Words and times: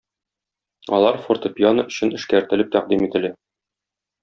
Алар 0.99 1.19
фортепиано 1.25 1.85
өчен 1.91 2.15
эшкәртелеп 2.21 2.73
тәкъдим 2.79 3.07
ителә. 3.11 3.33